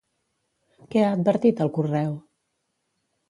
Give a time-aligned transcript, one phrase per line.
[0.95, 2.15] Què ha advertit al correu?